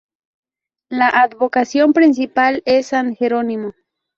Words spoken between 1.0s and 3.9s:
advocación principal es San Jerónimo.